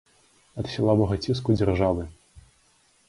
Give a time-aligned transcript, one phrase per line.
[0.61, 2.09] Ад сілавога ціску дзяржавы!